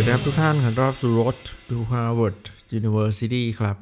[0.00, 1.36] วัสดีครับทุกท่านครับรอบสู่ Road
[1.68, 2.38] to Harvard
[2.78, 3.76] University ครับ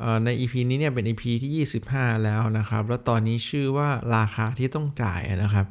[0.00, 5.66] เอ่อใน EP นี้เนี่ยเป็น EP ที่ 25 แล้วนะครับ แล้วตอนนี้ชื่อว่าราคาที่ต้องจ่ายนะครับ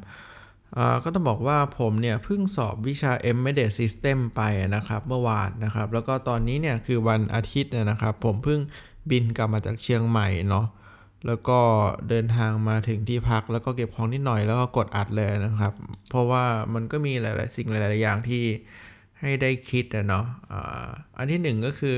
[1.03, 4.41] ก็ต้องบอกว่าผมเนี่ยเพิ่งสอบวิชา Embedded System ไป
[4.75, 8.59] นะครับ เมื่อวานนะครับ แล้วก็ตอนนี้เนี่ยคือวันอาทิตย์นะครับ ผมเพิ่ง
[9.09, 10.65] บินกลับมาจากเชียงใหม่เนาะ
[11.27, 11.59] แล้วก็
[12.09, 15.73] เดินทางมาถึงที่พัก แล้วก็เก็บของนิดหน่อยแล้วก็กดอัดเลยนะครับ
[16.09, 16.43] เพราะว่า
[16.73, 18.45] มันก็มีหลาย ๆ สิ่งหลาย ๆ อย่างที่
[19.23, 20.25] ให้ได้คิดนะเนาะ
[21.17, 21.97] อันที่หนึ่งก็คือ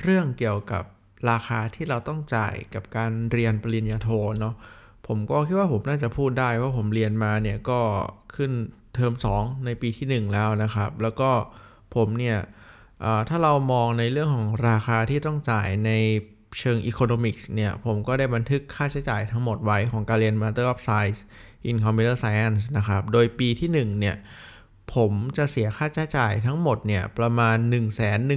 [0.00, 0.84] เรื่องเกี่ยวกับ
[1.30, 4.08] ราคาที่เราต้องจ่ายกับการเรียนปริญญาโท
[4.40, 4.54] เนาะ
[5.06, 7.80] ผมก็คิดว่าผมน่าจะพูดได้ว่าผมเรียนมาเนี่ยก็
[8.36, 8.52] ขึ้น
[8.94, 11.30] เทอม 2 ในปีที่ 1 แล้วนะครับ แล้วก็
[11.94, 12.38] ผมเนี่ย
[13.28, 15.92] ถ้าเรามองในเรื่องของราคาที่ต้องจ่ายใน
[16.60, 21.20] เชิง Economics เนี่ย ผมก็ได้บันทึกค่าใช้จ่ายทั้งหมดไว้ของการเรียน Master of Science
[21.68, 24.16] in Computer Science นะครับ โดยปีที่ 1 เนี่ย
[24.92, 27.56] ผมจะเสียค่าใช้จ่ายทั้งหมดเนี่ยประมาณ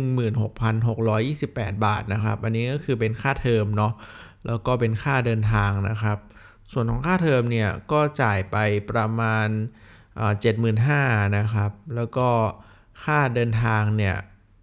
[0.07, 3.93] 116,628 บาทนะครับ อันนี้ก็คือเป็นค่าเทอมเนาะ
[4.47, 6.17] แล้วก็เป็นค่าเดินทางนะครับ
[6.71, 8.57] ส่วนของค่าเทอมเนี่ยก็จ่ายไป
[8.91, 9.47] ประมาณ
[10.41, 11.01] เจ็ดหมื่นห้า
[11.37, 12.29] นะครับ แล้วก็
[13.03, 14.15] ค่าเดินทางเนี่ย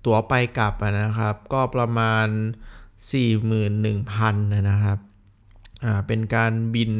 [0.05, 2.27] ตั๋วไปกลับนะครับ ก็ประมาณ
[3.05, 4.33] 41,000
[4.71, 4.99] นะครับ
[5.85, 6.91] อ่าเป็นการบิน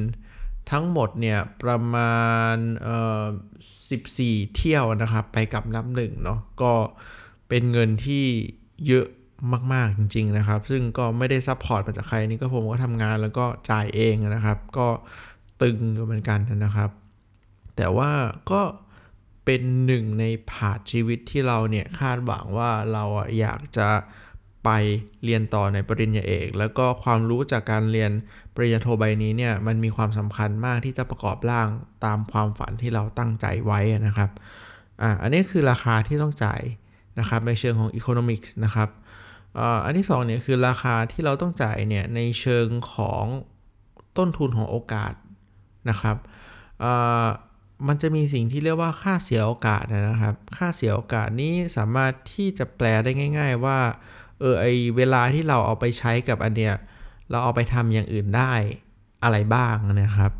[0.71, 2.17] ทั้งหมดเนี่ยประมา
[2.53, 3.25] ณเอ่อ
[3.89, 6.73] 14 เที่ยวนะครับ ไปกลับนับหนึ่งเนาะก็
[7.49, 8.25] เป็นเงินที่
[8.89, 9.07] เยอะ
[9.73, 14.87] มาก ๆ จริง ๆ นะครับ ซึ่งก็ไม่ได้ support มาจากใครนี่ก็ผมก็ทำงานแล้วก็จ่ายเองนะครับ ก็
[15.63, 16.91] ตึงอยู่เหมือนกันนะครับ
[17.77, 18.11] แต่ว่า
[18.51, 18.63] ก็
[19.45, 23.89] เป็นหนึ่งใน part ชีวิตที่เราเนี่ยคาดหวังว่าเราอะอยากจะ
[24.65, 24.71] ไป
[25.25, 28.11] เรียนต่อในปริญญาเอก แล้วก็ความรู้จากการเรียน
[28.55, 31.69] ปริญญาโทใบนี้เนี่ยมันมีความสำคัญมากที่จะประกอบร่าง
[32.05, 34.31] ตามความฝันที่เราตั้งใจไว้นะครับ
[35.03, 36.63] อ่าอันนี้คือราคาที่ต้องจ่าย
[37.19, 38.89] นะครับในเชิงของ Economics นะครับ
[39.85, 43.25] อันที่สองเนี่ยคือราคาที่เราต้องจ่ายเนี่ยในเชิงของ
[44.19, 45.13] ต้นทุนของโอกาส
[45.91, 46.17] นะครับ
[47.87, 53.79] มันจะมีสิ่งที่เรียกว่าค่าเสียโอกาสนะครับ ค่าเสียโอกาสนี้สามารถที่จะแปลได้ง่าย ๆ ว่า
[54.45, 54.67] ออไอ
[54.97, 56.75] เวลาที่เราเอาไปใช้กับอันเนี้ย
[57.31, 58.53] เราเอาไปทำอย่างอื่นได้
[59.23, 60.33] อะไรบ้างนะครับ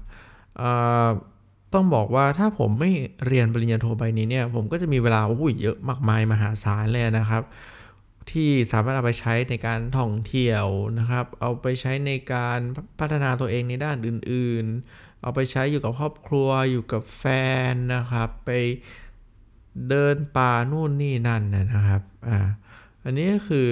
[1.75, 2.91] ต้องบอกว่าถ้าผมไม่
[3.27, 7.43] เรียนปริญญาโทใบนี้เนี่ยผมก็จะมีเวลาอุ้ยเยอะมากมายมหาศาลเลยนะครับ
[8.31, 10.65] ที่สามารถเอาไปใช้ในการท่องเที่ยว
[10.99, 12.59] นะครับ เอาไปใช้ในการ
[12.99, 17.25] พัฒนาตัวเองในด้านอื่นๆ เอาไปใช้อยู่กับครอบครัวอยู่กับแฟ
[17.71, 18.51] นนะครับ ไป
[19.89, 21.43] เดินป่านู่นนี่นั่น
[21.75, 22.39] นะครับอ่า
[23.05, 23.69] อันนี้ก็คือ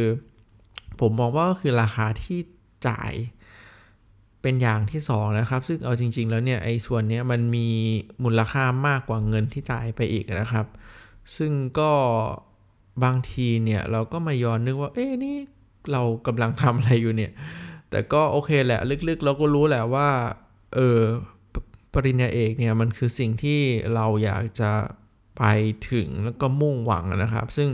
[1.00, 2.38] ผมมองว่าก็คือราคาที่
[2.88, 3.12] จ่าย
[4.42, 7.68] เป็นอย่างที่2นะครับ ซึ่งเอาจริง ๆ แล้วเนี่ยไอ้ส่วนนี้มันมี
[8.24, 10.66] มูลค่ามากกว่าเงินที่จ่ายไปอีกนะครับ
[11.36, 11.92] ซึ่งก็
[13.04, 15.36] บางทีเนี่ยเราก็มาย้อนนึกว่า เอ๊ะนี่
[15.92, 17.32] เรากำลังทำอะไรอยู่เนี่ย
[17.90, 20.08] แต่ก็โอเคแหละลึกๆ เราก็รู้แหละว่า
[20.74, 21.00] เออ
[21.94, 23.60] ปริญญาเอกเนี่ยมันคือสิ่งที่
[23.94, 24.70] เราอยากจะ
[25.38, 25.44] ไป
[25.90, 27.68] ถึงแล้วก็มุ่งหวังนะครับ ซึ่ง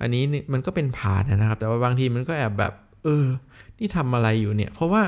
[0.00, 2.72] อันนี้มันก็เป็นผ่านนะครับ แต่ว่าบางทีมันก็แอบแบบ
[3.04, 3.26] เออ
[3.78, 5.02] นี่ทำอะไรอยู่เนี่ย เพราะว่า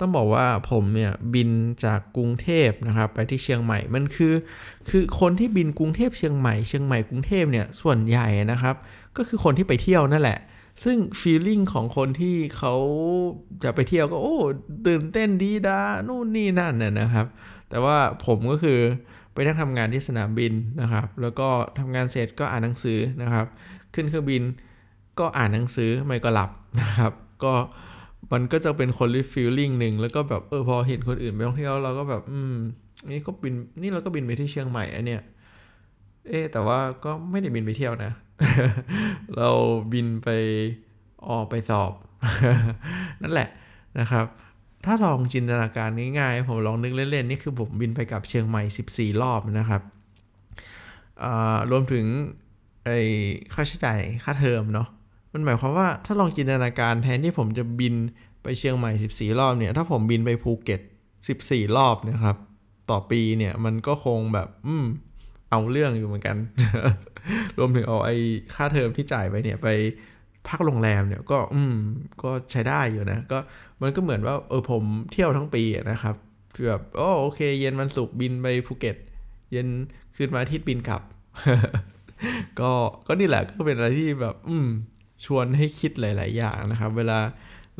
[0.00, 1.50] ต้องบอกว่าผมเนี่ยบิน
[1.84, 4.34] จากกรุงเทพนะครับ ไปที่เชียงใหม่ มันคือ
[4.88, 8.74] คือคนที่บินกรุงเทพเชียงใหม่ เชียงใหม่กรุงเทพเนี่ยส่วนใหญ่นะครับ
[9.16, 10.38] ก็คือคนที่ไปเที่ยวนั่นแหละ
[10.84, 12.74] ซึ่งฟีลลิ่งของคนที่เขา
[13.62, 14.38] จะไปเที่ยวก็โอ้
[14.86, 17.26] ตื่นเต้นดี๊ด๊านู่นนี่นั่นเนี่ยนะครับ
[17.70, 17.96] แต่ว่า
[18.26, 18.78] ผมก็คือ
[19.32, 23.46] ไปนั่งทำงานที่สนามบินนะครับ แล้วก็ทำงานเสร็จก็อ่านหนังสือนะครับ
[23.94, 24.42] ขึ้นเครื่องบิน
[25.18, 27.12] ก็อ่านหนังสือไม่ก็หลับนะครับ
[27.44, 27.52] ก็
[28.32, 32.54] มันก็จะเป็นคนละ feeling หนึ่งแล้วก็แบบเออพอเห็นคนอื่นไปท่องเที่ยวเราก็แบบอืม
[33.10, 35.22] นี่ก็บินนี่เราก็บินไปที่เชียงใหม่อันเนี้ย
[36.28, 38.12] เอ๊แต่ว่าก็ไม่ได้บินไปเที่ยวนะ
[39.36, 39.48] เรา
[39.92, 40.28] บินไป
[41.28, 41.92] ออกไปสอบ
[43.22, 43.48] นั่นแหละ
[44.00, 44.26] นะครับ
[44.84, 49.82] ถ้าลองจินตนาการง่ายๆผมลองนึกเล่นๆนี่คือผมบินไปกับเชียงใหม่ 14 รอบนะครับ
[51.70, 52.04] รวมถึง
[52.84, 52.98] ไอ้
[53.54, 54.88] ค่าใช้จ่ายค่าเทอมเนาะ
[55.32, 57.94] มันหมายความว่าถ้าลองจินตนาการแทนที่ผมจะบิน
[58.42, 60.80] ไปเชียงใหม่ 14 รอบเนี่ย ถ้าผมบินไปภูเก็ต
[61.28, 62.36] 14 รอบนะครับ
[62.90, 64.84] ต่อปีเนี่ยมันก็คงแบบ อืม
[65.50, 66.36] เอาเรื่องอยู่เหมือนกัน
[67.58, 68.16] รวมถึงเอาไอ้
[68.54, 69.68] ค่าเทอมที่จ่ายไปเนี่ยไป
[70.48, 71.76] พักโรงแรมเนี่ยก็ อืม
[72.22, 73.38] ก็ใช้ได้อยู่นะ ก็
[73.82, 74.82] มันก็เหมือนว่า เออผม
[75.12, 76.14] เที่ยวทั้งปีนะครับ
[76.68, 78.96] แบบโอ้โอเค เย็นวันศุกร์บินไปภูเก็ต
[79.52, 79.66] เย็น
[80.16, 81.02] คืนวันอาทิตย์บินกลับ
[82.60, 82.72] ก็
[83.06, 84.68] ก็นี่แหละก็เป็นอะไรที่แบบ อืม
[85.24, 87.18] ชวนให้คิดหลาย ๆ อย่างนะครับ เวลา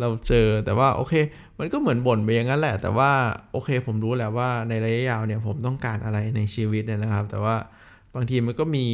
[0.00, 1.14] เราเจอแต่ว่าโอเค
[1.58, 3.10] มันก็เหมือนบ่นไปอย่างนั้นแหละ แต่ว่า
[3.52, 7.56] โอเค ผมรู้แหละว่าในระยะยาวเนี่ยผมต้องการอะไรในชีวิตเนี่ยนะครับ แต่ว่า
[8.14, 8.86] บางทีมันก็มี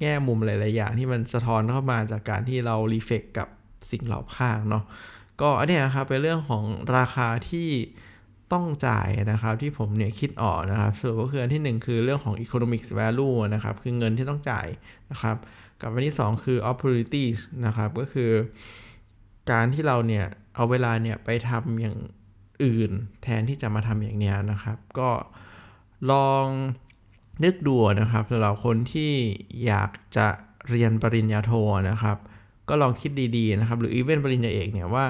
[0.00, 3.48] แง่มุมหลาย ๆ อย่างที่มันสะท้อนเข้ามาจากการที่เรารีเฟกกับ
[3.90, 4.84] สิ่งรอบข้างเนาะ
[5.40, 6.64] ก็อันนี้นะครับเป็นเรื่องของ
[6.96, 7.68] ราคาที่
[8.52, 14.66] ต้องจ่ายนะครับที่ผมเนี่ยคิดออกนะครับส่วนก็คืออันที่ 1 คือเรื่องของ economic value นะครับคือเงินที่ต้องจ่าย
[15.10, 15.36] นะครับ
[15.80, 18.30] กับอันที่ 2 คือ opportunities นะครับก็คือ
[19.50, 21.98] การที่เราเนี่ยเอาเวลาเนี่ยไปทำอย่าง
[22.64, 22.90] อื่น
[23.22, 25.10] แทนที่จะมาทำอย่างเนี้ยนะครับ ก็
[26.10, 26.46] ลอง
[27.44, 29.12] นึกดูนะครับสำหรับคนที่
[29.66, 30.28] อยากจะ
[30.70, 31.52] เรียนปริญญาโท
[31.90, 32.16] นะครับ
[32.68, 35.04] ก็ลองคิดดีๆนะครับ หรืออีเวนต์ปริญญาเอกเนี่ยว่า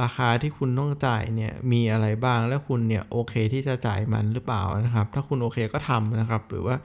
[0.00, 6.76] ราคาที่คุณต้องจ่ายเนี่ยมีอะไรบ้างและคุณเนี่ยโอเคที่จะจ่ายมันหรือเปล่านะครับ ถ้าคุณโอเคก็ทำนะครับ หรือว่า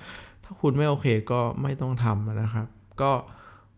[0.44, 2.68] ถ้าคุณไม่โอเคก็ไม่ต้องทำนะครับ
[3.01, 3.12] ก็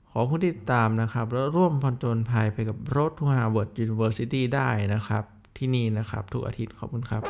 [0.10, 5.24] ขอผู้ติดตามนะครับ แล้วร่วมพันจนภัยไปกับรถ Harvard University ได้นะครับ
[5.58, 7.24] ที่นี่นะครับ ทุกอาทิตย์ขอบคุณครับ